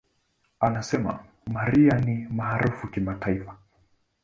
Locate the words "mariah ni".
1.47-2.27